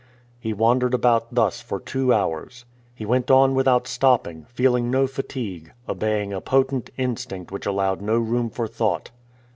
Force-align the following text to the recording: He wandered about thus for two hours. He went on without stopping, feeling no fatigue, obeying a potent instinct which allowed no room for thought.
He 0.39 0.51
wandered 0.51 0.95
about 0.95 1.31
thus 1.35 1.61
for 1.61 1.79
two 1.79 2.11
hours. 2.11 2.65
He 2.95 3.05
went 3.05 3.29
on 3.29 3.53
without 3.53 3.85
stopping, 3.85 4.45
feeling 4.45 4.89
no 4.89 5.05
fatigue, 5.05 5.73
obeying 5.87 6.33
a 6.33 6.41
potent 6.41 6.89
instinct 6.97 7.51
which 7.51 7.67
allowed 7.67 8.01
no 8.01 8.17
room 8.17 8.49
for 8.49 8.67
thought. 8.67 9.11